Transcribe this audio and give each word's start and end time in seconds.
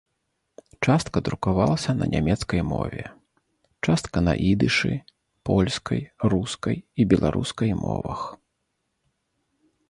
Частка 0.85 1.17
друкавалася 1.27 1.91
на 1.99 2.05
нямецкай 2.13 2.61
мове, 2.71 3.03
частка 3.89 4.17
на 4.29 4.33
ідышы, 4.51 4.93
польскай, 5.51 6.01
рускай 6.35 6.77
і 6.81 7.01
беларускай 7.13 7.71
мовах. 7.85 8.21